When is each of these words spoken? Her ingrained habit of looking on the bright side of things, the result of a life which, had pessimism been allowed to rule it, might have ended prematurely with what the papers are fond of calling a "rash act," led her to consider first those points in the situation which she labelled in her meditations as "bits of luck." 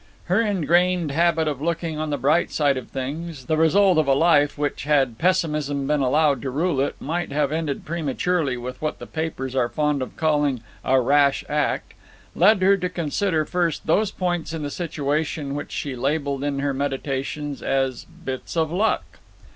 Her 0.23 0.41
ingrained 0.41 1.11
habit 1.11 1.47
of 1.47 1.61
looking 1.61 1.99
on 1.99 2.09
the 2.09 2.17
bright 2.17 2.49
side 2.51 2.75
of 2.75 2.87
things, 2.87 3.45
the 3.45 3.55
result 3.55 3.99
of 3.99 4.07
a 4.07 4.15
life 4.15 4.57
which, 4.57 4.85
had 4.85 5.19
pessimism 5.19 5.85
been 5.85 5.99
allowed 6.01 6.41
to 6.41 6.49
rule 6.49 6.81
it, 6.81 6.99
might 6.99 7.31
have 7.31 7.51
ended 7.51 7.85
prematurely 7.85 8.57
with 8.57 8.81
what 8.81 8.97
the 8.97 9.05
papers 9.05 9.55
are 9.55 9.69
fond 9.69 10.01
of 10.01 10.17
calling 10.17 10.63
a 10.83 10.99
"rash 10.99 11.45
act," 11.47 11.93
led 12.35 12.63
her 12.63 12.77
to 12.77 12.89
consider 12.89 13.45
first 13.45 13.85
those 13.85 14.09
points 14.09 14.53
in 14.53 14.63
the 14.63 14.71
situation 14.71 15.53
which 15.53 15.71
she 15.71 15.95
labelled 15.95 16.43
in 16.43 16.57
her 16.61 16.73
meditations 16.73 17.61
as 17.61 18.05
"bits 18.05 18.57
of 18.57 18.71
luck." 18.71 19.19